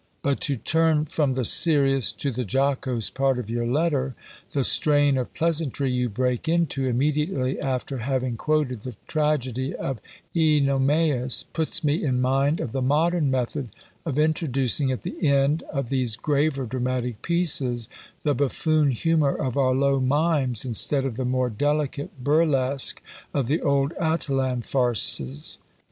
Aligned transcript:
"But 0.23 0.39
to 0.39 0.55
turn 0.55 1.05
from 1.05 1.35
the 1.35 1.45
serious 1.45 2.11
to 2.13 2.31
the 2.31 2.43
jocose 2.43 3.11
part 3.11 3.37
of 3.37 3.51
your 3.51 3.67
letter 3.67 4.15
the 4.51 4.63
strain 4.63 5.15
of 5.15 5.31
pleasantry 5.35 5.91
you 5.91 6.09
break 6.09 6.49
into, 6.49 6.85
immediately 6.87 7.59
after 7.59 7.99
having 7.99 8.35
quoted 8.35 8.81
the 8.81 8.95
tragedy 9.05 9.75
of 9.75 10.01
Oenomaus, 10.35 11.45
puts 11.53 11.83
me 11.83 12.03
in 12.03 12.19
mind 12.19 12.59
of 12.59 12.71
the 12.71 12.81
modern 12.81 13.29
method 13.29 13.69
of 14.03 14.17
introducing 14.17 14.89
at 14.91 15.03
the 15.03 15.27
end 15.29 15.61
of 15.71 15.89
these 15.89 16.15
graver 16.15 16.65
dramatic 16.65 17.21
pieces 17.21 17.87
the 18.23 18.33
buffoon 18.33 18.89
humour 18.89 19.35
of 19.35 19.55
our 19.55 19.75
low 19.75 19.99
Mimes 19.99 20.65
instead 20.65 21.05
of 21.05 21.15
the 21.15 21.25
more 21.25 21.51
delicate 21.51 22.23
burlesque 22.23 23.03
of 23.35 23.45
the 23.45 23.61
old 23.61 23.93
Atellan 23.99 24.63
Farces." 24.65 25.59